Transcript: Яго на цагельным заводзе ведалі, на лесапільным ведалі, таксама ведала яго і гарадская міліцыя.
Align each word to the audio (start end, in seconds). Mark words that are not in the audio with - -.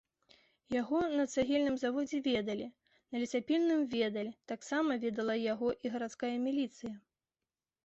Яго 0.75 1.01
на 1.17 1.25
цагельным 1.33 1.75
заводзе 1.81 2.21
ведалі, 2.29 2.67
на 3.13 3.21
лесапільным 3.25 3.85
ведалі, 3.93 4.31
таксама 4.55 4.99
ведала 5.07 5.39
яго 5.53 5.69
і 5.85 5.95
гарадская 5.97 6.35
міліцыя. 6.49 6.95